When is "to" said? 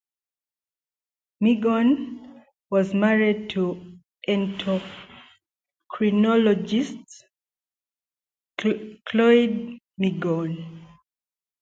3.51-3.99